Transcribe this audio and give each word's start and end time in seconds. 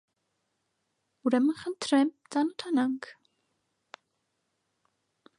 -Ուրեմն 1.29 1.57
խնդրեմ 1.59 2.09
ծանոթանաք: 2.35 3.11